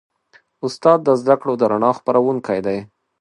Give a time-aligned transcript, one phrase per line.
[0.65, 2.77] استاد د زدهکړو د رڼا خپروونکی دی.